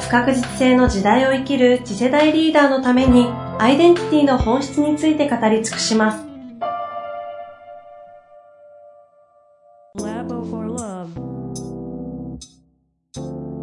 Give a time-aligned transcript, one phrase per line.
[0.00, 3.26] 不確実性の時代を生きる次世代リーダーのために
[3.58, 6.24] アイデンティティの本質について語り尽くします。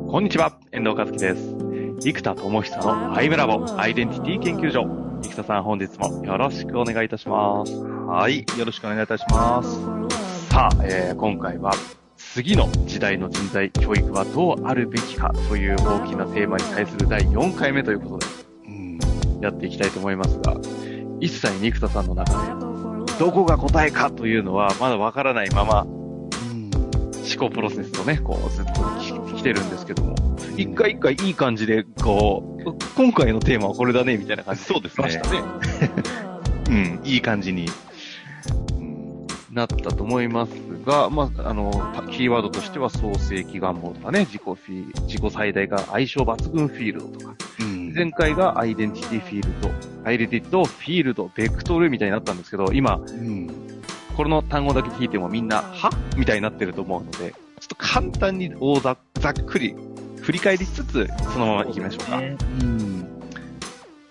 [0.07, 1.55] こんにちは、遠藤和樹です。
[1.99, 4.85] 生田智久のアイムラボアイデンティティ研究所。
[5.23, 7.73] 生田さん本日もよろしくお願いいたします。
[7.75, 9.81] はい、よろしくお願いいたします。
[10.49, 11.71] さあ、えー、今回は
[12.35, 18.25] 次の時代の人材教育はどうあるべきかという大きなテーマに対する第4回目ということで、
[18.67, 18.99] うん、
[19.39, 20.53] やっていきたいと思いますが、
[21.21, 22.33] 一切生田さんの中
[23.05, 30.15] で、どこが答えかというのはまだわからないまま、うん、思考プロセスをね、こうずっと来てるんですけども、
[30.57, 34.73] 一回一回いい感じで、こう、今回のテーマはこれだね、みたいな感じで。
[34.73, 35.05] そうですね。
[35.05, 35.41] ましたね。
[36.67, 37.69] うん、いい感じに
[39.55, 40.51] なったと思います
[40.85, 41.71] が、まあ、あの、
[42.11, 49.71] キーワードとしては創世祈願モとかね、自己フィー、自己最大が相性抜群フィールドとか、うん、前回がアイデンティティフィールド、
[50.03, 53.49] アイデンティティとフィールド、ベクトルみたいになったんですけど、今、うん、
[54.17, 59.73] この単語だけ聞いてもみんな、はみたいになってると思うので、ちょっと簡単に大ざざっくり
[60.21, 62.17] 振り返りつつ、そのまま行きましょうか。
[62.17, 63.14] うね、うん。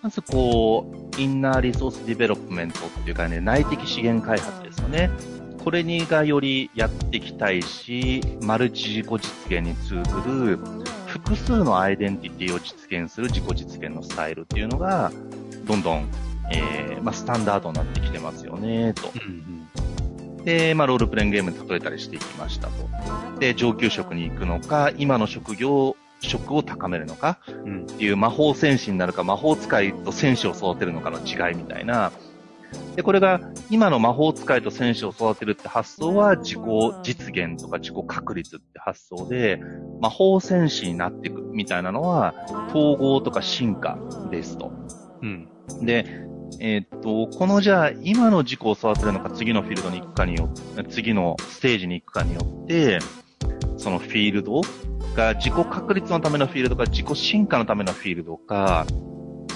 [0.05, 5.09] まずこう、 inner resource development っていうかね、内的資源開発ですよね。
[5.65, 9.19] これにがよりやっていきたいし、マルチ自己実
[9.51, 10.59] 現に通ずる
[11.07, 15.11] 複数のアイデンティティを実現する自己実現のスタイルっていうのが、
[15.65, 16.07] どんどん、
[16.53, 19.11] えー、まあ、スタンダードになってきてますよね、と。
[20.45, 23.41] で、まあ、ロールプレインゲームに例えたりしていきましたと。
[23.41, 32.13] で、上級職に行くのか、今の職業、職を高めるのか、っていう魔法戦士になるか、魔法使いと戦士を育てるのかの違いみたいな、
[32.97, 33.41] で、これが
[33.71, 36.59] 今の魔法使いと戦士を育てるって発想は自己
[37.03, 39.61] 実現とか自己確立って発想で、
[40.01, 42.35] 魔法戦士になっていくみたいなのは
[42.69, 43.99] 統合とか進化
[44.31, 44.73] ですと。
[45.23, 45.49] うん。
[45.83, 46.05] で、
[46.61, 52.99] えー、っと、このじゃあ今の自己を育てるのか次のフィールドに行くかによって、次のステージに行くかによって、
[53.77, 54.61] そのフィールド
[55.15, 58.87] が自己確立のためのフィールドか自己進化のためのフィールドか、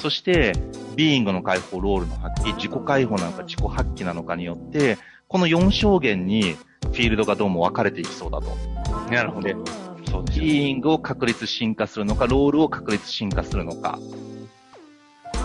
[0.01, 0.53] そして、
[0.97, 4.97] ビーイングの解放、ロールの発揮、自己解放なのか自己発揮なのかによって、
[5.27, 8.57] この4証言にフィールドがどうも分かれていきそうだと。
[9.11, 9.49] なるほど。
[10.11, 13.99] そうです、ね、ビーイングを確立進化するのか、ロールを確立進化するのか。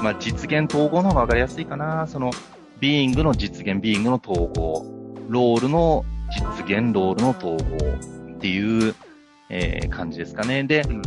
[0.02, 2.08] まあ、実現統合の方が分かりやすいかな。
[2.08, 2.32] その、
[2.80, 4.86] ビーイングの実現、ビーイングの統合。
[5.30, 8.96] ロールの実現、ロールの統合っていう、
[9.56, 10.64] えー、感じですかね。
[10.64, 11.02] で、うん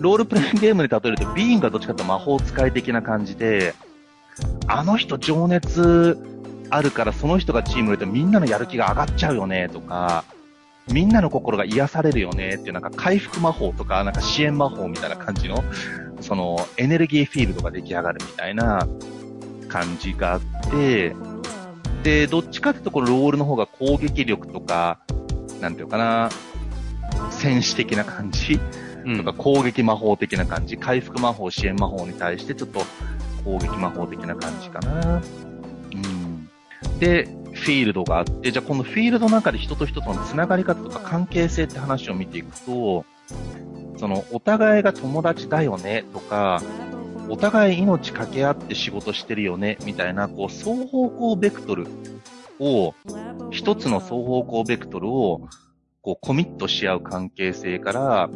[0.00, 3.74] ロールプレイングゲームで例えると、ビーンがどっちかと魔法使い的な感じで、
[4.66, 6.18] あの人情熱
[6.70, 10.24] あるからその人がチームにいるとみんなのやる気が上がっちゃうよねとか、
[10.92, 15.62] みんなの心が癒されるよねっていうなんか回復魔法とかなんか支援魔法みたいな感じの、
[16.20, 18.86] そのエネルギーフィールドが出来上がるみたいな
[19.68, 20.40] 感じがあっ
[20.70, 21.14] て、
[22.02, 24.98] で、どっちかっていうとこのロールの方が攻撃力とか、
[25.60, 26.30] なんていうかな、
[27.44, 28.58] 戦士的な感じ？
[29.18, 32.80] とか攻撃魔法的な感じ、回復魔法、支援魔法に対してちょっと
[33.44, 35.20] 攻撃魔法的な感じかな。
[35.92, 36.48] うん。
[36.98, 43.04] で、フィールドがあって、じゃあこのフィールドの中で人と人との繋がり方とか関係性って話を見ていくと、
[43.98, 46.62] そのお互いが友達だよねとか、
[47.28, 51.86] お互い命掛け合って仕事してるよねみたいな、こう双方向ベクトル
[52.58, 52.94] を、
[53.50, 55.42] 一つの双方向ベクトルを
[56.04, 58.30] こうコミットし合う関係性から、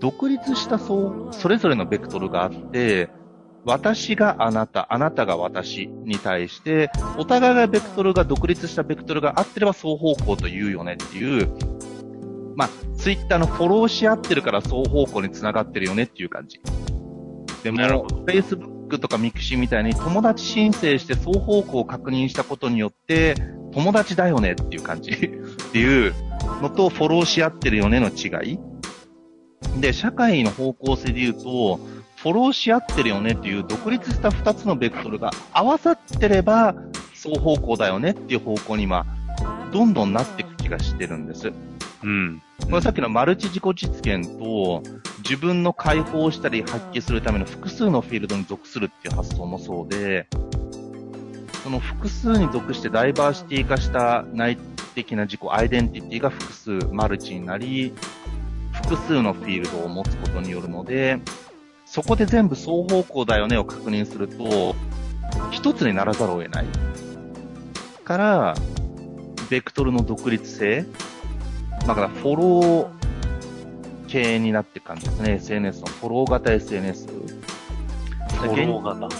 [0.00, 3.10] 独立したそそれぞれのベクトルがあって、
[3.66, 11.48] 私があなた、あなたが私に対して、お互いがベクトルが独立したベクトルがあってれば双方向と言うよねっていう、
[12.56, 16.60] まあ、ツイッターのフォローし合ってるから双方向に繋がってるよねっていう感じ。
[17.62, 17.78] でも、
[18.26, 23.34] Facebook とかミクシーみたいに友達申請して双方向を確認したことによって、
[23.72, 25.10] 友達だよねっていう感じ
[25.76, 26.14] っていう
[26.62, 28.58] のとフォローし合ってるよねの違い。
[29.78, 31.76] で、社会の方向性で言うと、
[32.16, 36.74] フォローし合ってるよねっていう独立した2つのベクトルが合わさってれば、
[37.12, 39.04] 双方向だよねっていう方向に今、
[39.70, 41.52] どんどんなっていく気がしてるんです。
[42.02, 42.42] うん。
[42.70, 44.82] これさっきのマルチ自己実現と、
[45.18, 50.26] 自分の解放したり発揮するための複数のフィールドに属するっていう発想もそうで、
[51.62, 54.56] その複数に属してダイバーシティ化した内
[54.96, 57.92] 的な自己アイデンティティが複数マルチになり、
[58.72, 61.20] 複数のフィールドを持つことによるので、
[61.84, 64.74] そこで全部双方向だよねを確認すると、
[65.50, 66.66] 一つにならざるを得ない。
[68.04, 68.54] から、
[69.50, 70.86] ベクトルの独立性。
[71.86, 72.88] だからフォロー
[74.08, 75.34] 系になっていく感じですね。
[75.34, 77.06] SNS のフォロー型 SNS。
[77.06, 79.16] フォロー型。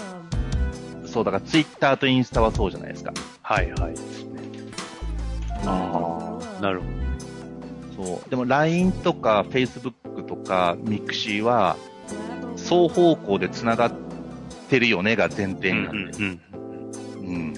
[1.07, 3.13] そう、だからツイッターとインスタはそうじゃないですか。
[3.43, 4.26] はいはい。
[5.65, 8.05] ああ、なるほど。
[8.05, 8.29] そう。
[8.29, 11.77] でも LINE とか Facebook とか Mixi は、
[12.55, 13.91] 双方向で繋がっ
[14.69, 16.11] てるよねが前提になってる。
[16.19, 16.41] うん。
[17.21, 17.53] うん。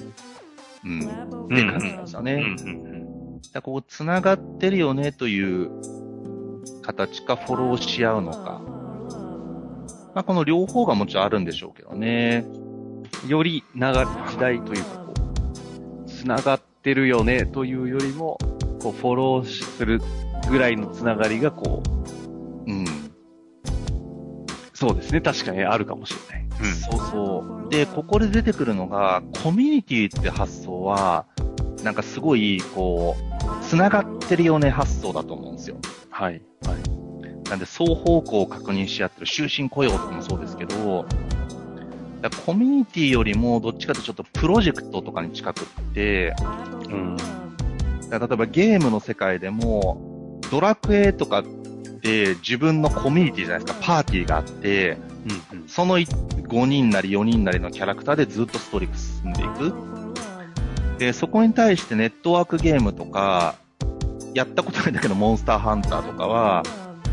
[0.83, 1.01] うん。
[1.01, 2.33] って感じなんですよね。
[2.33, 3.41] うん。
[3.53, 5.69] だこう、繋がってるよねという
[6.81, 8.61] 形かフォローし合うのか。
[10.13, 12.45] まあ、この両方がもちろんあるんでしょうけどね。
[13.27, 18.37] より長い時代というか、こう、繋がってるよねというよりも、
[18.81, 20.01] こう、フォローする
[20.49, 21.83] ぐらいのつながりが、こ
[22.65, 22.85] う、うん。
[24.73, 25.21] そうですね。
[25.21, 26.47] 確かにあるかもしれない。
[26.61, 26.73] うん。
[26.73, 27.69] そうそう。
[27.69, 31.25] で、ここで出てくるのが、コミュニティって発想は、
[31.83, 35.77] なんかすごい、こう、繋がってるよね発想だと思うんですよ。
[36.09, 36.41] はい。
[36.65, 37.49] はい。
[37.49, 41.05] なんで、双方向を確認し合ってる、終身雇用とかもそうですけど、
[42.21, 46.35] だコミュニティよりもどっちかというとちょっとプロジェクトとかに近くって、
[46.89, 47.17] うん。
[48.09, 51.43] だ例えばゲームの世界でも、ドラクエとかっ
[52.01, 54.97] て自分のコミュニティじゃないですか、パーティーがあって、
[55.51, 59.73] うんうん、その5人なり4人なりのキャラクターでずっとストーリーが進んでいく。
[60.97, 63.55] で、そこに対してネットワークゲームとか、
[64.33, 66.63] やったことないんだけど、モンスターハンターとかは、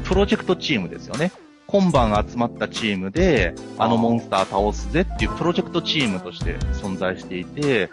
[0.04, 1.32] プロジェクトチームですよね。
[1.66, 7.90] 今晩集まったチームで、あのモンスター倒すぜっていうプロジェクトチームとして存在していて、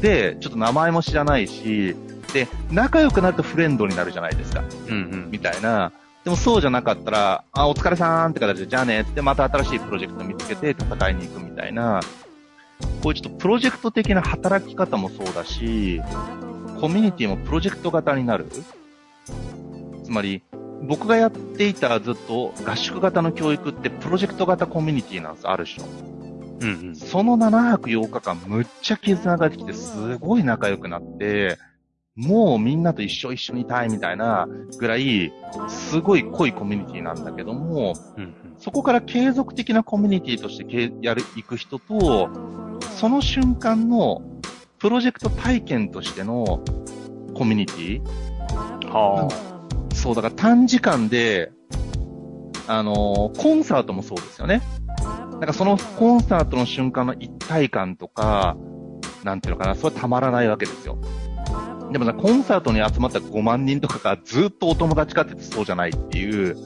[0.00, 1.96] で、ちょっと名前も知らないし、
[2.32, 4.62] で、仲良くなるとフレンドになるじゃないですか。
[4.88, 4.96] うんう
[5.28, 5.30] ん。
[5.30, 5.92] みたいな。
[6.24, 12.00] でもそうじゃなかったら、あ、お疲れさんって形で、じゃあねってまた新しいプロジェクト見つけて戦いに行くみたいな、
[13.02, 16.02] こういうちょっとプロジェクト的な働き方もそうだし、
[16.80, 18.46] コミュニティもプロジェクト型になる。
[20.04, 20.42] つまり、
[20.82, 26.18] 僕がやっていたずっと合宿型の教育ってプロジェクト型コミュニティなんです、ある種の。
[26.60, 31.56] うんうん、その7泊8日間むっちゃ絆ができてすごい仲良くなって、
[32.16, 34.48] もうみんなと一緒一緒にいたいみたいな
[34.78, 35.32] ぐらい、
[35.68, 42.28] すごい濃いコミュニティなんだけども、うんうん、そこから継続的なコミュニティとしてやる、行く人と、
[42.96, 44.22] その瞬間の
[44.78, 46.64] プロジェクト体験としての
[47.34, 48.02] コミュニティ。
[48.88, 49.57] はあ
[49.98, 51.50] そう、だから短時間で、
[52.68, 54.62] あのー、コンサートもそうですよね。
[55.32, 58.56] なんかそのコンサートの瞬間の一体感とか、
[59.24, 60.98] なんていうのかな、それはたまらないわけですよ。
[61.92, 66.56] でもさ、コンサートに集まった5万人とかがずっとお友達かってそうじゃないっていう。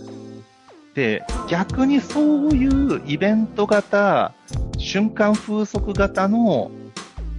[0.95, 4.35] で、逆にそういうイベント型、
[4.79, 6.71] 瞬間風速型の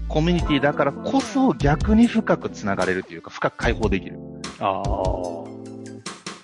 [0.07, 4.17] コミュニティだからこそ逆に深く繋がれるというか、深く解放できる。
[4.59, 5.52] ああ。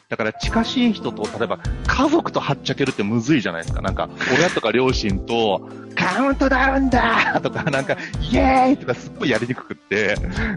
[0.09, 3.83] だから近しい人と、例えば家族とはっちゃけるってむずいじゃないですか。
[3.83, 7.95] なんか、親とか両親と、 カウントダウンだとか、なんか、
[8.31, 10.16] イエーイとかすっごいやりにくくって、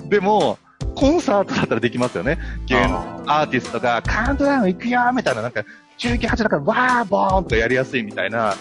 [0.09, 0.59] でも、
[0.95, 2.39] コンサートだったらできますよね。
[2.65, 5.63] ゲーム、アーティストが、カウントダウン行くよみたいな、なんか、
[5.99, 8.55] 中継8だからわーボーンとかやりやすいみたいな、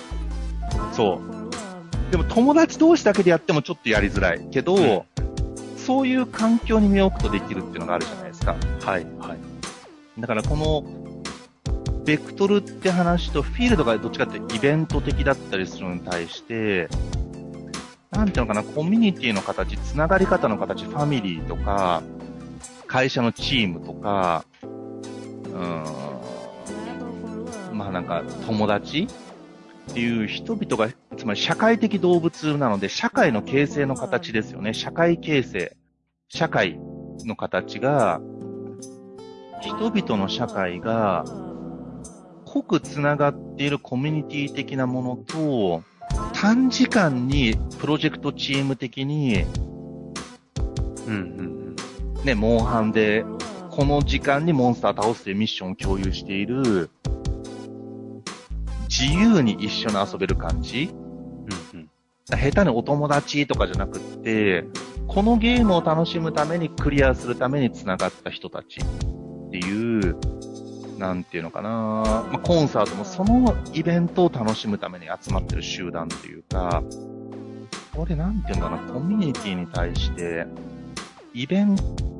[0.92, 1.22] そ
[2.10, 2.12] う。
[2.12, 5.02] でも友達同士だけでやってもちょっとやりづらいけど、うん、
[5.78, 8.58] そういう環境に身を置くとできるっていうのがあるじゃないですか。
[8.86, 9.51] はい、はい。
[10.20, 10.84] だからこの、
[12.06, 16.90] ベクトルって話とフィールドがどっちかってイベント的だったりするのに対して、
[18.12, 22.04] なんていうのかな、コミュニティの形、つながり方の形、ファミリーとか、
[22.88, 24.46] 会社のチームとか、
[25.46, 25.48] う
[27.74, 29.08] ん、まあなんか友達
[29.92, 34.74] っていう人々が、つまり社会的動物なので、社会の形成の形ですよね。
[34.74, 35.78] 社会形成。
[36.28, 36.80] 社会
[37.26, 38.22] の形が、
[39.62, 41.24] 人々の社会が
[42.46, 45.84] 濃くつながっているコミュニティ的なものと、
[46.34, 49.46] 短時間にプロジェクトチーム的に、
[51.08, 51.18] うんう
[52.22, 53.24] ん、ね、モンハンで、
[53.70, 56.90] この時間にモンスター倒すというミッションを共有している、
[58.90, 60.90] 自由に一緒に遊べる感じ、
[61.74, 61.90] うんうん、
[62.28, 64.66] 下手にお友達とかじゃなくって、
[65.08, 68.80] このゲームを楽しむためにクリアするために繋がった人たち。
[69.52, 70.16] っていう
[70.98, 76.84] なんていうのかな、まあ、コンサートもそのイベントを楽しむために集まってる集団というか、
[77.94, 80.46] これなんていうのかな、コミュニティに対して、
[81.34, 81.76] イベン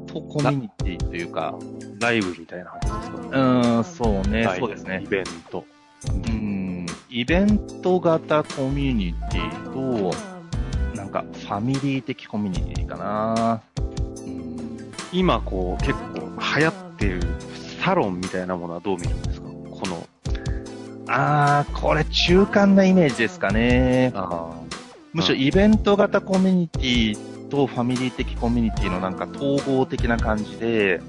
[0.08, 1.58] トコミュニティというか、
[2.00, 5.08] ライブみたいな感じですかうーん、そうね、そうですねイ。
[5.08, 5.64] ベント。
[6.08, 10.18] うん、イベント型コミュニティと、
[10.98, 13.62] なんかファミリー的コミュニティかな。
[13.76, 14.52] うん
[15.14, 17.22] 今こう結構流行ってる
[17.84, 19.48] サロンみたいなものはどう見るんですか？
[19.48, 20.08] この、
[21.08, 24.12] あー、これ中間なイメージですかね。
[24.16, 24.52] あ
[25.14, 31.02] むしろイベント型コミュニティとファミリー的コミュニティのなんか統合的な感じで、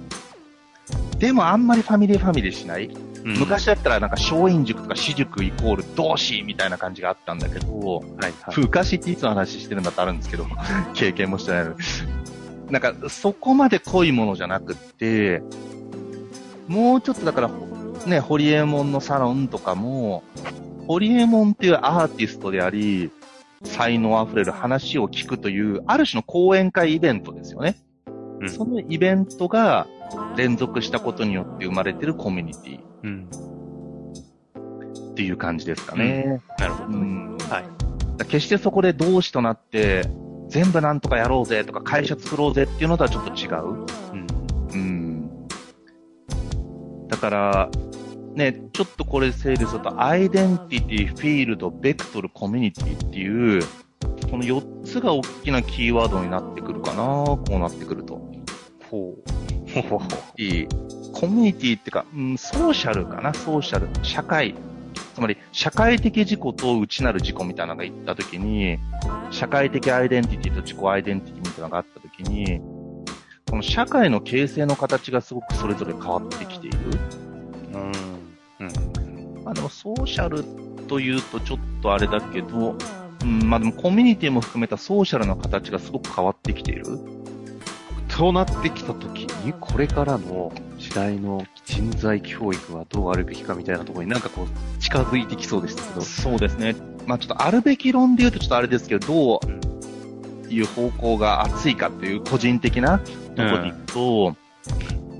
[1.18, 8.58] でもあんまりファミリーファミリーしない、うん昔だったらなんか松陰塾とか私塾イコール同志みたいな感じがあったんだけど、はいはい。
[8.58, 10.44] 昔っていつの話してるんだってあるんですけど、
[10.94, 11.76] 経験もしてないのに。
[12.72, 15.40] なんか、そこまで濃いものじゃなくって、
[16.72, 17.50] もうちょっとだから、
[18.06, 20.24] ね、ホリエモンのサロンとかも、
[20.88, 23.12] ホリエモンっていうアーティストであり、
[23.62, 27.76] 才能あふれる話を聞くという、ある種の講演会イベントですよね。
[28.40, 29.86] うんそのイベントが
[30.36, 33.30] 連続したことによって生まれてるコミュニティうん。
[35.12, 36.42] っていう感じですかね。
[36.58, 36.96] なるほどね。
[36.96, 37.64] うんはい。
[38.16, 40.08] だ決してそこで同志となって、
[40.48, 43.86] 全部なんとかやろうぜとか会社作ろうぜっていうのとはちょっと違う。
[44.12, 44.18] うん。
[44.18, 44.21] うん。
[47.12, 47.70] だから、
[48.34, 53.62] ね、ちょっとこれ整理すると、アイデンティティ、フィールド、ベクトル、コミュニティっていう、
[54.30, 58.14] この4つが大きなキーワードになってくるかなこうなってくると。
[58.90, 60.40] ほう。
[60.40, 60.68] い い
[61.12, 63.88] コミュニティっていうか、うん、ソーシャルかな、ソーシャル。
[64.02, 64.54] 社会。
[65.14, 68.78] つまり、社会的自己と内なる自己みたいなのが言ったときに、
[69.30, 72.62] 社会的アイデンティティと自己アイデンティティみたいなのがあったときに、
[73.52, 76.78] この社会の形成の形がすごくそれぞれ変わってきている。
[77.74, 77.92] うん。
[78.60, 79.44] うん。
[79.44, 80.42] まあでもソーシャル
[80.88, 82.78] というとちょっとあれだけど、
[83.22, 86.86] うん、まあでもコミュニティも含めたソーシャルの形がすごく変わってきている。
[88.08, 96.00] そうなってきたときに、これからの時代の人材教育はどうあるべきかみたいなところになんかこう、近づいてきそうでしたけど。
[96.00, 96.74] そうですね。
[97.06, 103.02] まあちょっとあるべき論で言うとちょっとあれですけど、どういう方向が熱いかっていう個人的な
[103.34, 104.36] とこでいくと、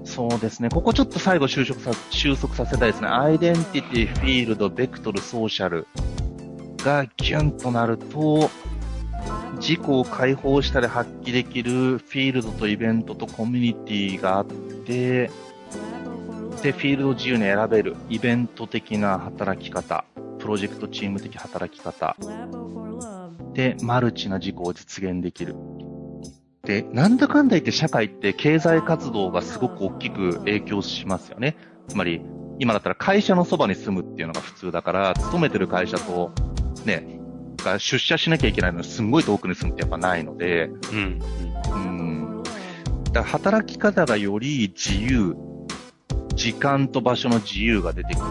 [0.05, 0.69] そうですね。
[0.69, 3.09] ここちょっと最後収束さ、収束させたいですね。
[3.09, 5.87] アイデンティティ、フィールド、ベクトル、ソーシャル
[6.79, 8.51] がギュンとなると、
[9.57, 15.31] 自己を解放したり発揮できるフィールドとイベントとコミュニティがあって、
[16.63, 20.05] で、フィールドを自由に選べるイベント的な働き方、
[20.39, 22.17] プロジェクトチーム的働き方、
[23.55, 25.55] で、マルチな自己を実現できる。
[26.65, 31.57] で、なんだかんだ言って社会って経済活動がすごく大きく影響しますよね。
[31.89, 32.23] つまり、
[32.61, 36.31] 今だったら会社のそばに住むっていうのが普通だから、勤めてる会社と、
[36.85, 37.19] ね、
[37.65, 41.19] が出社しなきゃいけないのにすんごい遠くに住むってやっぱないので、うん。
[41.73, 42.43] うん。
[43.13, 45.37] だから働き方がより自由、
[46.37, 48.25] 時間と場所の自由が出てくる。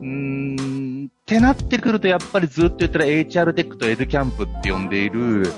[0.00, 5.52] うーん、ってなってくるとやっぱりずっと言ったら HR テックとエドキャンプって呼んでいる、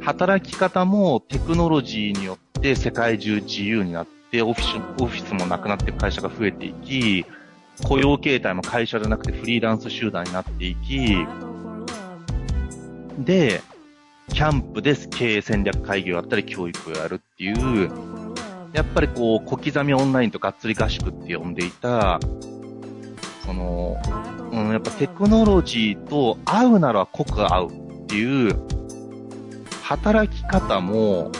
[0.00, 7.26] 働き方もテクノロジーによって世界中自由になって、オフィス、オフィスもなくなって会社が増えていき、
[7.84, 11.16] 雇用形態も会社じゃなくてフリーランス集団になっていき、
[13.18, 13.60] で、
[14.32, 17.90] キャンプで経営戦略会議をやったり教育をやるっていう、
[18.72, 22.20] やっぱりこう、小刻みオンラインとがっつり合宿って呼んでいた、
[23.44, 23.96] その、
[24.52, 28.79] うん、やっぱテクノロジーと合うなら濃く合うっていう、
[29.90, 31.32] 働き方も、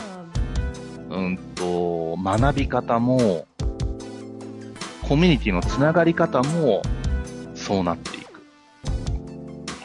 [1.09, 3.47] うんと、学び方も、
[5.07, 6.81] コミュニティのつながり方も、
[7.55, 8.41] そうなっていく。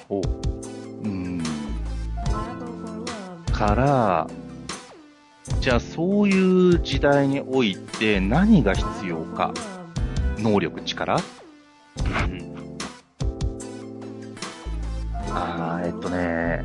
[0.08, 1.06] ほう。
[1.06, 1.40] うん。
[3.52, 4.26] から、
[5.60, 9.54] じゃあそういう時代において何が必要か？
[10.38, 11.14] 能力、力？
[11.14, 11.20] う
[12.00, 12.56] ん。
[15.30, 16.64] あー、えっとね、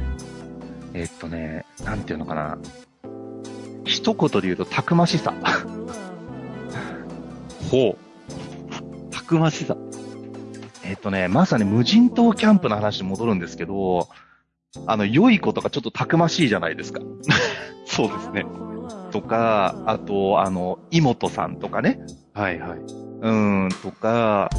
[0.95, 1.60] えっとね、
[2.01, 2.57] なんていうのかな。
[3.85, 5.35] 一言で言うと、たくましさ。
[7.69, 9.11] ほう。
[9.11, 9.77] たくましさ。
[10.83, 14.07] えっとね、まさに無人島キャンプの話に戻るんですけど、
[14.87, 17.01] あの、良い子とかちょっとたくましいじゃないですか。
[17.85, 18.45] そうですね。
[19.11, 21.99] とか、あと、あの、妹さんとかね。
[22.33, 22.79] はいはい。
[22.79, 24.49] うーん、とか、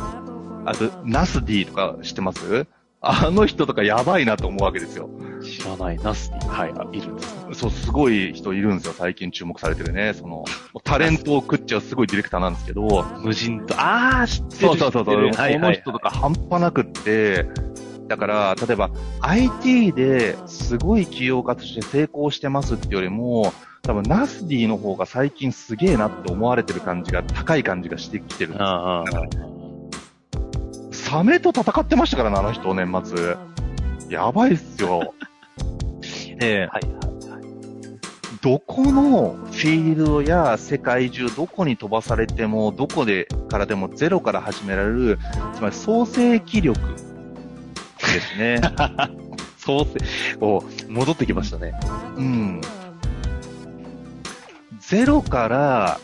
[0.65, 2.69] あと、ナス Dとか知ってます？
[3.01, 5.11] あの人とかやばいなと思うわけですよ。
[5.43, 7.37] 知らない、ナス D、はい、いるんです。
[7.55, 8.95] そう、すごい人いるんですよ。
[8.97, 10.15] 最近注目されてるね。
[10.15, 10.45] その、
[10.85, 13.05] タレントを食っちゃうすごいディレクターなんですけど。
[13.21, 14.61] 無人島、ああ、知ってる。
[14.69, 15.31] そうそうそうそう。
[15.31, 17.47] この人とか半端なくって、
[18.09, 29.05] だから、例えば IT ですごい起業家として成功してますってよりも、多分ナス Dの方が最近すげえなって思われてる感じが、高い感じがしてきてるんですよ。
[30.93, 33.37] サメと戦ってましたからね、あの人、年末。
[34.09, 35.15] やばいっすよ。
[36.43, 37.43] ええー、はいはいはい。
[38.43, 45.19] どこのフィールドや世界中どこに飛ばされても、どこでからでもゼロから始められる、
[45.55, 48.61] つまり創世記力ですね。
[49.59, 49.95] 創世、
[50.41, 51.73] お戻ってきましたね。
[52.17, 52.61] うん。
[54.81, 56.01] ゼロから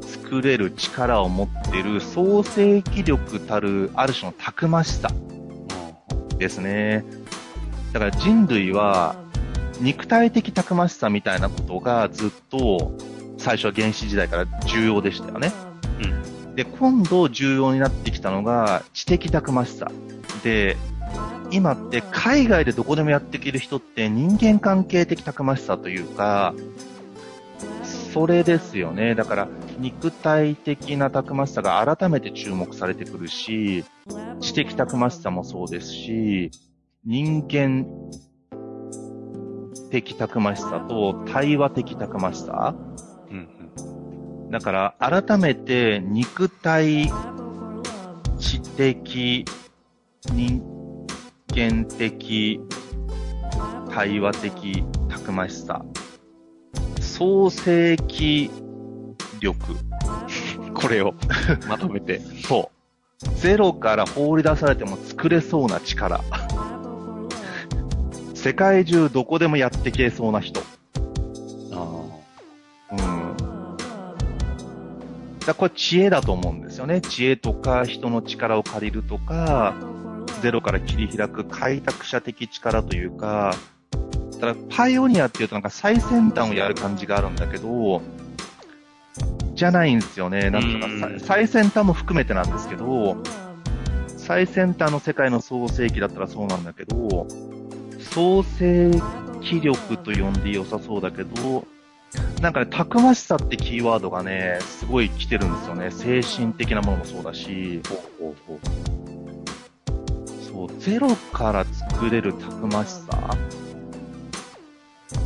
[0.00, 5.10] 作れる力を持っている創世記力たるある種のたくましさ
[6.38, 7.04] ですね。
[7.92, 9.16] だから人類は
[9.80, 12.92] 肉体的たくましさみたいなことがずっと
[13.38, 15.52] 最初は原始時代から重要でしたよね。
[16.02, 16.54] うん。
[16.54, 19.90] で、今度重要になってきたのが知的たくましさ。
[20.42, 20.76] で、
[21.50, 26.54] 今って海外でどこでもやっていける人って人間関係的たくましさというか、
[28.12, 29.14] それですよね。
[29.14, 33.84] だから肉体的なたくましさが改めて注目されてくるし、
[34.40, 36.50] 知的たくましさもそうですし、
[37.04, 37.86] 人間
[39.90, 42.74] 的たくましさと対話的たくましさ。
[43.30, 43.48] うん
[44.44, 47.10] うん、だから改めて肉体、
[48.38, 49.44] 知的、
[50.32, 50.62] 人
[51.48, 52.60] 験的、
[53.90, 55.84] 対話的たくましさ、
[57.00, 58.50] 創世記
[59.40, 59.56] 力。
[60.74, 61.14] これを
[61.68, 62.20] まとめて。
[62.20, 62.76] そう。
[63.36, 66.20] ゼロから放り出されても作れそうな力。
[68.46, 70.60] 世界中どこでもやってけそうな人。
[71.72, 72.00] あ
[72.90, 72.94] あ。
[72.94, 73.36] うん。
[75.44, 77.00] だこれ知恵だと思うんですよね。
[77.00, 79.74] 知恵とか人の力を借りるとか、
[80.42, 83.52] ゼロから切り開く開拓者的力というか、
[84.38, 88.00] ただパイオニアっていうとなんか最先端をやる感じがあるんだけど、
[89.56, 90.50] じゃないんですよね。
[90.50, 93.16] なんとか最先端も含めてなんですけど、
[94.16, 97.26] 最先端の世界の創世記だったらそうなんだけど、
[98.16, 98.90] 創世
[99.42, 101.66] 記力と呼んで良さそうだけど、
[102.40, 105.90] なんかね、たくましさってキーワードがね、すごい来てるんですよね。
[105.90, 107.82] 精神的なものもそうだし、
[110.48, 113.36] そう、ゼロから作れるたくましさ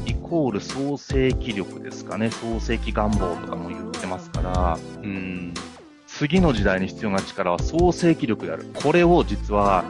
[0.04, 2.32] イコール創世記力ですかね。
[2.32, 5.54] 創世記願望とかも言ってますから、うん。
[6.08, 8.66] 次の時代に必要な力は創世記力である。
[8.82, 9.84] これを実は、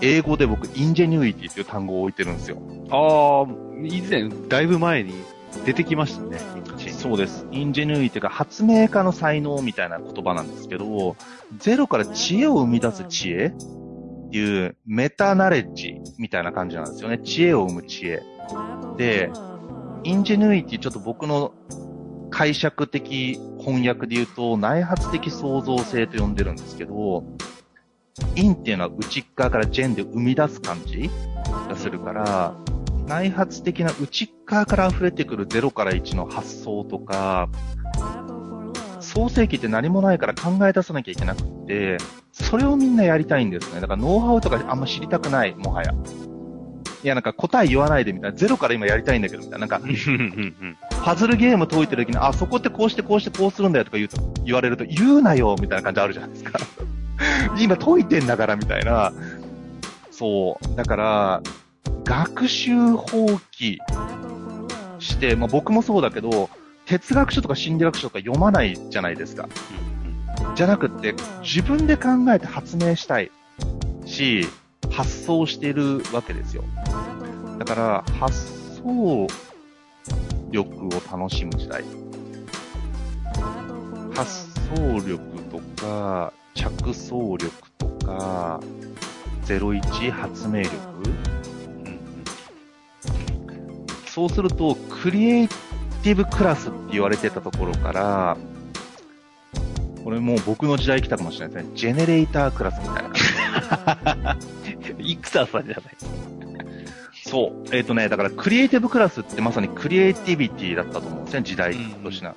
[0.00, 2.58] 英語で僕、 ingenuity っていう単語を置いてるんですよ。
[2.90, 5.14] ああ、以前、だいぶ前に
[5.64, 6.38] 出てきましたね。
[6.90, 7.46] そうです。
[7.50, 11.16] ingenuity が発明家の才能みたいな言葉なんですけど、
[11.58, 13.52] ゼロから知恵を生み出す知恵
[14.30, 17.18] いうメタナレッジみたいな感じなんですよね。
[17.18, 18.22] 知恵を生む知恵。
[18.96, 19.30] で、
[20.04, 21.52] インジェヌイティ、ちょっと僕の
[22.30, 27.24] 解釈的翻訳で言うと、内発的創造性と呼んでるんですけど、
[28.34, 31.10] インっていうのは内側からジェンで生み出す感じ
[31.68, 32.54] がするから、
[33.06, 37.48] 内発的な内側から溢れてくる0から1の発想とか、
[39.00, 41.98] 創世記って何もないから考え出さなきゃいけなくって、
[42.32, 43.80] それをみんなやりたいんですね。
[43.80, 45.92] だからノウハウとかあんま知りたくない、もはや。
[47.02, 48.36] いや、なんか答え言わないでみたいな。
[48.36, 49.66] ゼロから今やりたいんだけど、みたいな。
[49.66, 49.80] なんか、
[51.04, 56.60] パズルゲーム解いてる時に、あ、そこってこうしてこうしてこうするんだよとか言うと、言われると、言うなよみたいな感じあるじゃないですか。
[57.58, 59.12] 今解いてんだから、みたいな。
[60.10, 60.76] そう。
[60.76, 61.42] だから、
[62.04, 63.78] 学習放棄
[64.98, 66.50] して、まあ僕もそうだけど、
[66.86, 69.48] 哲学書とか心理学書とか読まないじゃないですか。
[70.54, 73.30] じゃなくて、自分で考えて発明したい
[74.04, 74.46] し、
[74.90, 76.64] 発想してるわけですよ。
[77.58, 78.36] だから、発
[78.82, 79.26] 想
[80.50, 81.84] 力を楽しむ時代。
[84.14, 85.18] 発想力
[85.50, 88.60] とか、着想力とか、
[89.46, 90.76] 01発明力、
[91.86, 95.48] うん、そうすると、クリエイ
[96.02, 98.36] ティブクラスって言われてたところから、
[100.04, 101.76] これもう僕の時代来たかもしれないですね。
[101.76, 103.04] ジェネレータークラスみたい
[104.24, 104.36] な。
[104.98, 105.82] イクサさんじゃない
[107.14, 107.74] そう。
[107.74, 112.34] えっ、ー、とね、だからクリエイティブクラスってまさにクリエイティビティだったと思うんですね、時代としな。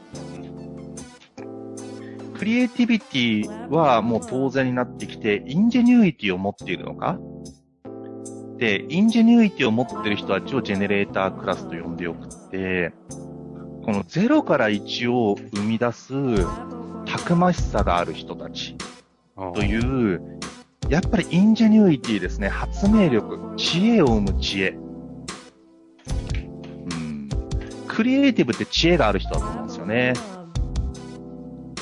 [2.38, 7.18] クリエイティビティはもう当然になってきて、インジェニュイティを持っているのか？
[8.58, 16.14] で、 ingenuity を持っている人たちを generator class と呼んでおくって、この0から1を生み出す
[17.06, 18.76] たくましさがある人たち
[19.54, 20.40] という、
[20.90, 22.48] やっぱり ingenuity ですね。
[22.48, 24.70] 発明力、知恵を生む知恵。
[24.70, 24.78] う
[26.94, 27.30] ん。
[27.88, 30.14] クリエイティブって知恵がある人だと思うんですよね。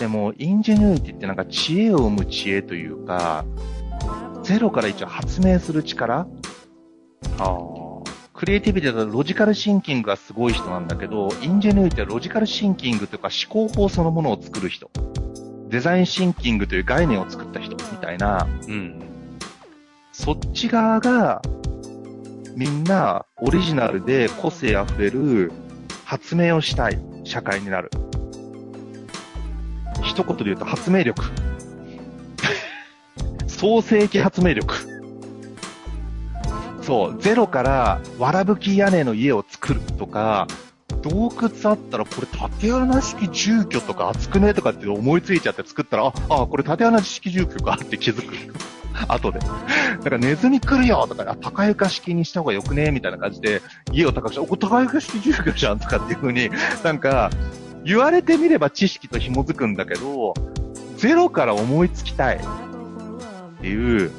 [0.03, 3.45] でも、 ingenuity ってなんか知恵を生む知恵というか、
[4.43, 6.27] 0から1を発明する力
[7.39, 7.57] あ
[8.33, 14.91] クリエイティビティだとロジカルシンキングがすごい人なんだけど、インジェニュイティはロジカルシンキングというか思考法そのものを作る人。
[15.69, 18.99] デザインシンキングという概念を作った人みたいな、うん。
[20.11, 21.41] そっち側が、
[22.57, 25.53] みんなオリジナルで個性あふれる
[26.03, 27.89] 発明をしたい社会になる。
[30.03, 31.23] 一言で言うと発明力。
[33.47, 34.75] 創世紀発明力。
[36.81, 40.47] そう、ゼロからわらぶき屋根の家を作るとか、
[41.01, 48.33] 洞窟あったらこれ縦穴式住居とか厚くねとかって思いついちゃって作ったら、あ、あ、これ縦穴式住居かって気づく。
[49.07, 49.39] 後で。
[49.39, 53.61] だからネズミ来るよとか、あ、高床式にした方がよくねみたいな感じで、
[53.91, 56.49] 家を高くして、お、これ高床式住居じゃんとかっていう風に、
[56.83, 57.29] なんか、
[57.85, 60.33] 言われてみれば知識と紐づくんだけど、
[60.97, 62.39] ゼロから思いつきたいっ
[63.61, 64.11] ていう、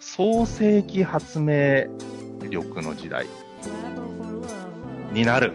[0.00, 1.86] 創世紀発明
[2.50, 3.26] 力の時代
[5.12, 5.52] になる。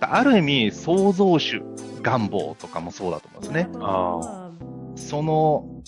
[0.00, 1.62] ある意味、創造主
[2.02, 3.68] 願望とかもそうだと思うんですね。
[3.80, 4.50] あ
[4.96, 5.82] その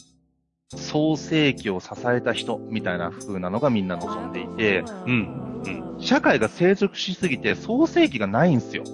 [0.77, 8.85] 創世記を支えた人みたいな風なのがみんな望んでいて、うん、うん、社会が成熟しすぎて創世記がないんですよ。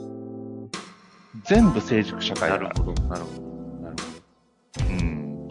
[1.48, 2.68] 全部成熟社会だから。
[2.70, 3.46] なるほど、なるほど。
[3.82, 4.94] なるほど。
[4.94, 5.48] うん。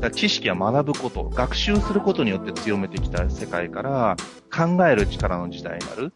[0.00, 4.16] だ知識は学ぶこと、学習することによって強めてきた世界から
[4.54, 6.12] 考える力の時代になる。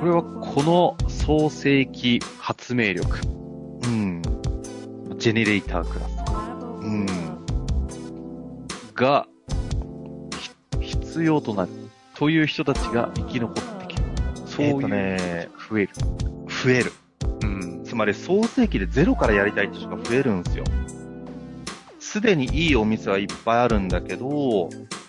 [0.00, 3.20] これはこの創世記発明力。
[3.84, 4.22] うん。
[5.16, 6.12] ジェネレータークラス。
[6.82, 7.06] うん。
[8.94, 9.26] が、
[10.80, 11.70] 必要となる。
[12.14, 14.02] という人たちが生き残ってきる。
[14.46, 15.90] そういう、ね、増える。
[16.62, 16.92] 増える。
[17.42, 17.84] うん。
[17.84, 20.64] つまり創世記でゼロからやりたいって人が増えるんですよ。
[21.98, 24.68] すでにいいお店はいっぱいあるんだけど、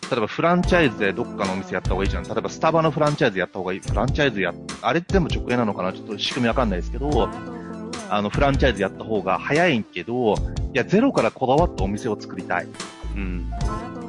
[0.09, 2.23] 例えばフランチャイズでどっかのお店やった方がいいじゃん。
[2.23, 3.79] 例えばスタバのフランチャイズやった方がいい。
[3.79, 5.91] フランチャイズや、あれって全部直営なのかな？
[5.93, 7.29] ちょっと仕組みわかんないですけど、
[8.09, 10.37] あの、フランチャイズやった方が早いんけど、い
[10.73, 12.67] や、ゼロからこだわったお店を作りたい。
[13.15, 13.51] うん。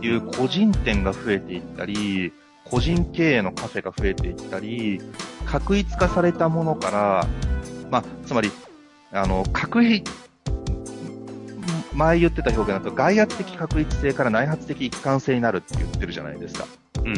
[0.03, 2.33] いう個人店が増えていったり、
[2.65, 5.01] 個人経営のカフェが増えていったり、
[5.45, 7.27] 確一化されたものから、
[7.91, 8.51] まあ、つまり、
[9.13, 9.83] あの、確
[11.95, 16.67] 前言ってた表現だと、外圧的確率性から内発的一貫性になるって言ってるじゃないですか。
[17.05, 17.11] うんう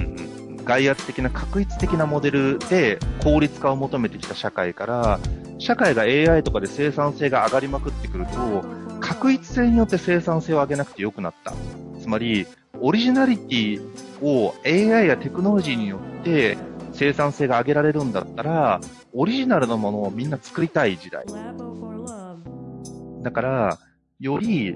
[0.63, 0.65] ん。
[0.65, 5.21] 外圧的な確率的なモデルで効率化を求めてきた社会から、
[5.59, 8.65] 社会が AI とかで生産性が上がりまくってくると、
[9.01, 11.55] 確率性によって生産性を上げなくてよくなった。
[12.01, 12.47] つまり、
[12.81, 13.81] オリジナリティ
[14.23, 16.59] を AI やテクノロジーによって
[16.97, 18.81] 生産性が上げられるんだったら、
[19.13, 21.27] オリジナルのものをみんな作りたい時代。
[23.23, 23.79] だから、
[24.19, 24.75] より、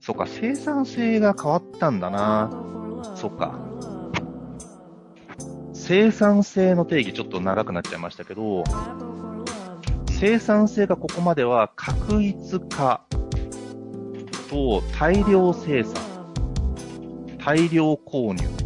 [0.00, 2.50] そっか、生産性が変わったんだな。
[3.16, 3.58] そっか。
[5.72, 8.62] 生産性の定義ちょっと長くなっちゃいましたけど、
[10.10, 13.06] 生産性がここまでは確一化
[14.50, 15.94] と大量生産、
[17.38, 18.59] 大量購入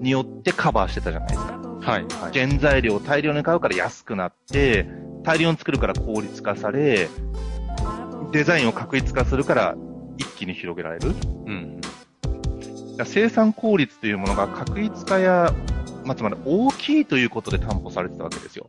[0.00, 1.58] によってカバーしてたじゃないですか。
[1.58, 2.38] はい、はい。
[2.38, 4.86] 原材料を大量に買うから安くなって、
[5.22, 7.08] 大量に作るから効率化され、
[8.32, 9.76] デザインを確一化するから
[10.18, 11.10] 一気に広げられる。
[11.46, 11.80] うん。
[13.04, 15.52] 生産効率というものが確一化や、
[16.04, 18.66] まあ、つまり大きいということで担保されてたわけですよ。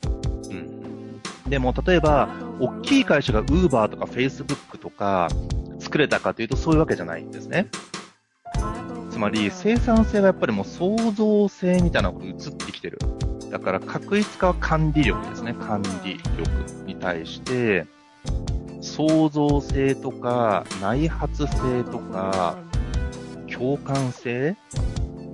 [0.49, 1.21] うん。
[1.49, 5.29] でも、例えば、大きい会社が Uber とか Facebook とか
[5.79, 7.67] 作れたかというとそういうわけじゃないんですね。
[9.17, 12.99] つまり、生産性がやっぱりもう創造性みたいなことに移ってきてる。
[13.49, 15.55] だから、確一化は管理力ですね。
[15.55, 17.87] 管理力に対して、
[18.79, 22.59] 創造性とか、内発性とか、
[23.51, 24.55] 共感性？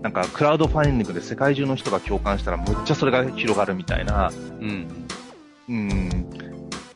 [0.01, 4.87] なんか、クラウドファインディングで世界中の人が共感したら、むっちゃそれが広がるみたいな、うん。
[5.67, 6.27] うん。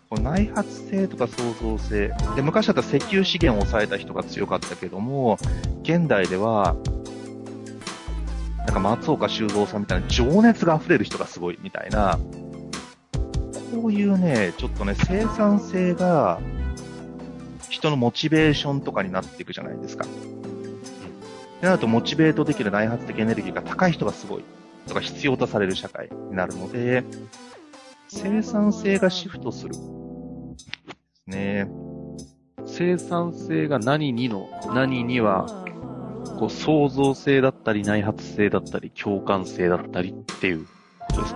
[0.09, 2.13] この内発性とか創造性。
[2.35, 5.37] で、昔だったら石油資源を抑えた人が強かったけども、
[5.83, 6.75] 現代では、
[8.59, 12.19] なんか松岡修造さんみたいな情熱が溢れる人がすごいみたいな、
[13.73, 16.39] こういうね、ちょっとね、生産性が
[17.69, 20.05] 人のモチベーションとかになっていくじゃないですか。
[21.61, 24.43] なると、モチベートできる内発的エネルギーが高い人がすごい、
[24.87, 27.03] とか必要とされる社会になるので、
[28.09, 29.75] 生産性がシフトする。
[31.25, 31.67] ね
[32.65, 35.45] 生産性が何にの、何には、
[36.39, 41.27] こう、創造性だったり、内発性だったり、共感性だったりっていうことで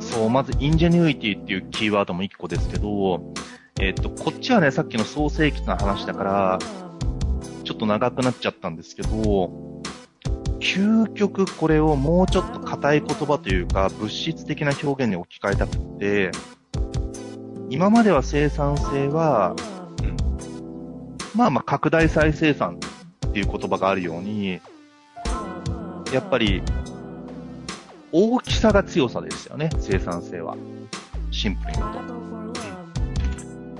[0.00, 3.34] すそう、まず、インジェニュイティっていうキーワードも一個ですけど、
[3.80, 6.58] えっ、と、こっちはね、さっきの創世記の話だから、
[7.64, 9.77] ちょっと長くなっちゃったんですけど、
[10.60, 16.30] 究極これをもうちょっと硬い言葉というか、物質的な表現に置き換えたくって、
[17.70, 19.54] 今までは生産性は、
[21.34, 22.78] まあまあ拡大再生産
[23.26, 24.60] っていう言葉があるように、
[26.12, 26.62] やっぱり、
[28.10, 30.56] 大きさが強さですよね、生産性は。
[31.30, 31.92] シンプルに言う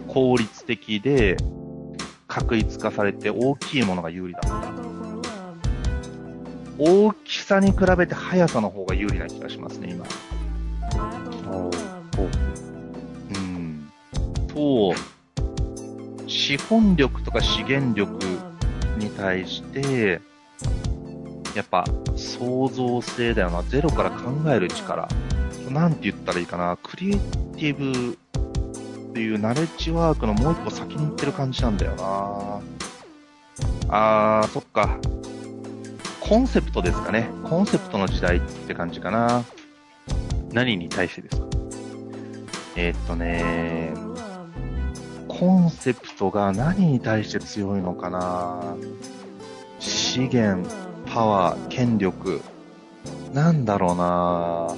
[0.07, 0.13] と。
[0.13, 1.37] 効率的で、
[2.27, 4.68] 確一化されて大きいものが有利だった。
[6.79, 10.07] 大きさに比べて速さの方が有利な気がしますね、今。
[13.35, 13.91] うん。
[14.47, 14.95] と、
[16.29, 18.13] 資本力とか資源力
[18.99, 20.21] に対して、
[21.55, 21.85] やっぱ
[22.17, 23.65] 創造性だよな。
[23.65, 25.09] ゼロから考える力。
[25.71, 26.79] なんて言ったらいいかな。
[26.83, 32.61] クリエイティブっていうナレッジワークのもう一個先に行ってる感じなんだよな。
[33.89, 34.97] あー、そっか。
[36.29, 37.31] コンセプトですかね。
[37.45, 39.45] コンセプトの時代って感じかな。
[40.53, 41.47] 何に対してですか？
[42.77, 43.95] えー、っとね、
[45.27, 48.77] コンセプトが何に対して強いのかな
[49.79, 50.69] 資源、
[51.07, 52.43] パワー、権力。
[53.33, 54.77] なんだろうな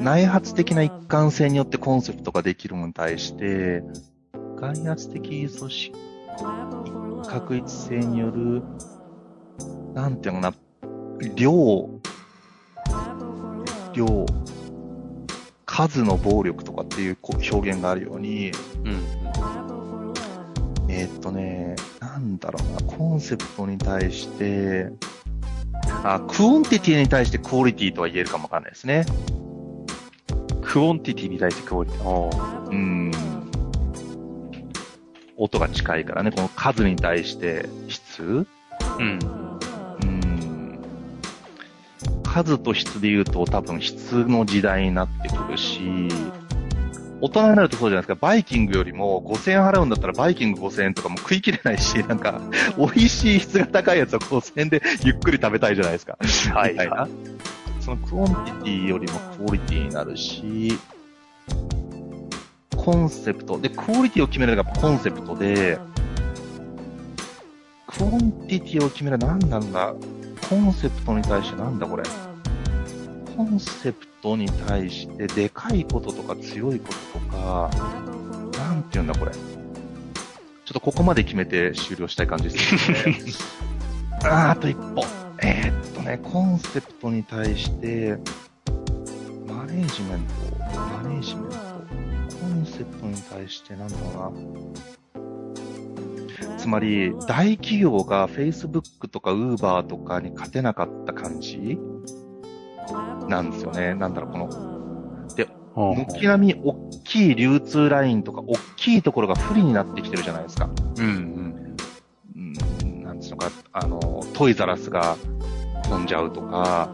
[0.00, 3.84] 内発的な一貫性によってコンセプトができるのに対して、
[4.56, 5.92] 外圧的組織、
[7.28, 8.64] 確一性による
[9.96, 10.56] なんていうのかな、
[11.34, 11.88] 量、
[13.94, 14.26] 量、
[15.64, 18.50] 数の暴力とかっていう表現があるように、
[18.84, 19.02] うん、
[20.90, 24.90] えー、っとね、なんだろうな、コンセプトに対して、
[26.04, 29.06] あ、 quantity に対してクオリティとは言えるかもわかんないですね。
[30.60, 32.68] quantity に対してクオリティ。
[32.68, 33.10] うん。
[35.38, 38.46] 音が近いからね、この数に対して質。
[38.98, 39.45] うん。
[42.36, 46.08] 数と質で言うと多分質の時代になってくるし、
[47.22, 52.42] 大人になるとそうじゃないですか、バイキングよりも5000円払うんだったらバイキング5000円とかも食い切れないし、 なんか、
[52.76, 56.18] 美味しい質が高いやつは5000円でゆっくり食べたいじゃないですか。
[56.52, 56.72] はい。
[56.72, 57.08] みたいな。
[57.80, 60.78] その quantity よりもクオリティになるし、
[62.76, 63.58] コンセプト。
[63.58, 65.78] で、クオリティを決めるのがコンセプトで、
[67.86, 69.94] quantity を決める何なんだ？
[70.48, 72.02] コンセプトに対してなんだこれ？
[73.36, 77.70] コンセプトに対してでかいこととか強いこととか、
[78.58, 79.32] なんて言うんだこれ？
[79.32, 83.16] ちょっとここまで決めて終了したい感じですね。
[84.24, 85.04] ああと一歩。
[85.42, 88.16] えー、っとね、コンセプトに対して、
[89.46, 91.56] マネージメント、マネージメント、
[92.40, 94.14] コンセプトに対してなんだろう
[94.90, 94.95] な。
[96.66, 101.78] つまり、大企業が Facebook とか Uber とかに勝てなかった感じ？
[103.28, 103.94] なんですよね。
[103.94, 105.28] なんだろう、この。
[105.36, 110.68] で、軒並み大きい流通ラインとか、大きいところが不利になってきてるじゃないですか。
[110.98, 111.76] うん、
[112.34, 112.52] うん。
[112.82, 114.00] うん、なんつうのか、あの、
[114.32, 115.16] トイザラスが
[115.84, 116.90] 飛んじゃうとか、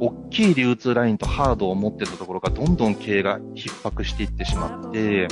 [0.00, 5.28] 大きい流通ラインとハードを持ってたところがどんどん経営が逼迫していってしまって、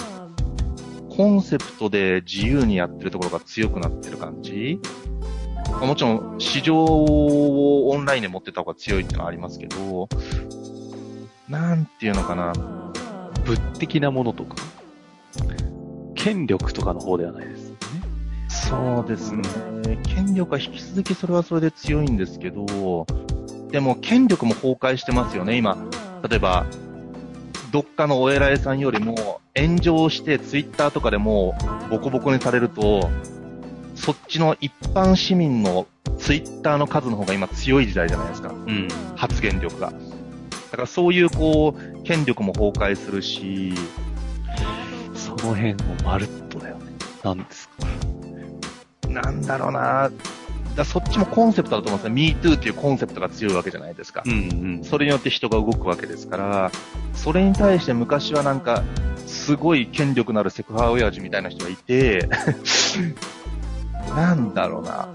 [1.21, 4.81] コンセプトで自由にやってるところが強くなってる感じ？
[5.83, 10.09] もちろん市場をオンラインで持ってた方が強いってのはありますけど、
[11.47, 12.55] なんていうのかな。
[13.45, 14.57] 物的なものとか、
[16.15, 17.77] 権力とかの方ではないですね。
[18.49, 19.43] そうですね。
[20.03, 23.05] 権力は引き続きそれはそれで強いんですけど、
[23.71, 25.77] でも権力も崩壊してますよね、今。
[26.27, 26.65] 例えば、
[27.71, 31.55] どっかのお偉いさんよりも炎上してツイッターとかでも
[31.91, 33.09] ボコボコにされると、
[33.95, 35.87] そっちの一般市民の
[36.19, 38.51] ツイッターの数の方が今強い時代じゃないですか。
[38.51, 38.89] うん。
[39.17, 39.91] 発言力が。
[39.91, 39.97] だ
[40.77, 43.75] からそういうこう、権力も崩壊するし、
[45.15, 46.93] その辺もまるっとだよね。
[47.23, 47.75] なんですか。
[49.09, 50.11] なんだろうな
[50.77, 52.37] だそっちもコンセプトだと思うんですね。
[52.41, 54.23] MeToo っていうコンセプトが強いわけじゃないですか。
[54.25, 54.35] うんう
[54.81, 54.85] ん。
[54.85, 56.71] それによって人が動くわけですから、
[57.15, 58.83] それに対して昔はなんか、
[59.27, 62.29] すごい権力のあるセクハラ親父みたいな人がいて
[64.15, 65.09] なんだろうな。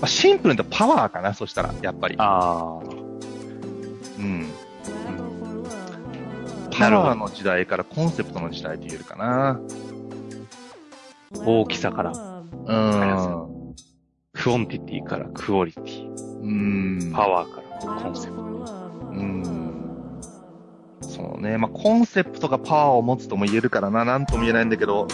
[0.00, 2.16] あ、シンプルにパワーかな、そしたら、やっぱり。
[2.18, 3.02] ああ。
[4.18, 4.46] うん。
[6.70, 9.60] パワーの時代からコンセプトの時代って言えるかな。
[11.44, 13.51] 大きさから、うん。
[14.42, 17.12] quantity からクオリティ、うん。
[17.14, 18.42] パワーからコンセプト。
[18.42, 20.20] うん。
[21.00, 21.58] そうね。
[21.58, 25.06] まあ、コンセプトがパワーを持つとも言えるからな、なんとも言えないんだけど、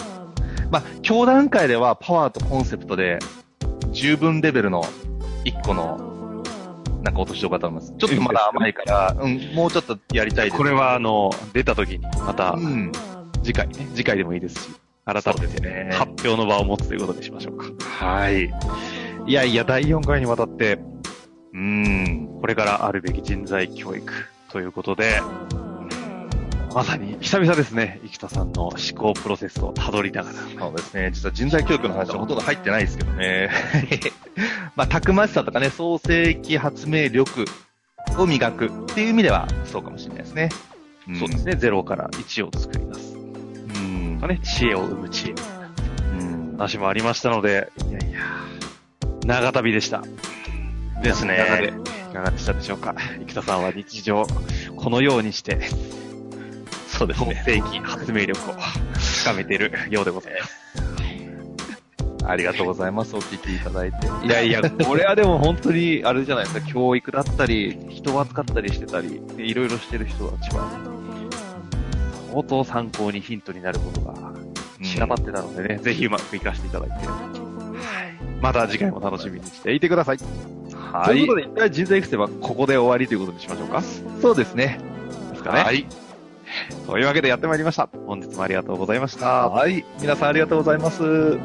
[0.71, 3.19] まあ、今日段階ではパワーとコンセプトで、
[3.91, 4.83] 十分レベルの
[5.45, 6.43] 一個の、
[7.03, 7.93] なんか落としようかと思います。
[7.99, 10.57] ちょっとまだ甘いから、うん、もうちょっとやりたいです。
[10.57, 12.91] これは、あの、出た時に、またう、ん。
[13.43, 14.69] 次回ね、次回でもいいですし、
[15.05, 17.65] 改めてね発表の場を持つということにしましょうか。
[17.85, 18.51] はい。
[19.29, 20.79] いやいや、第4回にわたって、
[21.53, 22.39] うん。
[22.41, 24.11] これからあるべき人材教育
[24.51, 25.21] ということで、
[26.73, 30.35] まさに久々ですね、生田さんの思考プロセスをたどりながら。
[30.35, 31.11] そうですね。
[31.13, 33.51] 実は人材教育の話はほとんど入ってないですけどね。
[34.75, 37.45] まあ、たくましさとかね、創世記発明力
[38.17, 40.49] を磨くっていう意味ではそうかもしれないですね。
[41.07, 41.45] んそうです。
[41.45, 43.15] ね、0から1を作り出す。
[43.15, 44.27] うんまあ。
[44.27, 45.35] ね、知恵を生む知恵。
[46.19, 46.57] うん。
[46.57, 48.48] 話もありましたので、いやいや、
[49.25, 50.03] 長旅でした。
[51.03, 51.71] ですね
[52.09, 52.95] いかがでしたでしょうか？
[53.27, 54.25] 生田さんは日常、
[54.75, 55.59] このようにして、
[56.87, 57.43] 創そうですね。
[57.45, 58.53] 世紀発明力を
[59.23, 60.59] 深めているようでございます。
[62.27, 63.15] ありがとうございます。
[63.15, 64.07] お聞きいただいて。
[64.25, 70.69] いやいや、これはでも本当に、あれじゃないですか、教育だったり、人を扱ったりしてたり、いろいろしてる人たちは、
[72.31, 74.13] 相当参考にヒントになることが
[74.83, 77.07] 散らばってたのでね、ぜひうまく活かしていただいて、
[78.41, 80.17] また次回も楽しみにしていてください。
[80.73, 83.81] はということで、一回人材育成はここで終わりということにしましょうか。
[84.21, 84.79] そうですね。
[85.31, 85.59] ですかね。
[85.61, 85.85] はい。
[86.87, 87.89] というわけでやってまいりました。
[88.07, 89.49] 本日もありがとうございました。
[89.49, 89.85] はい。
[90.01, 91.39] 皆さんありがとうございます。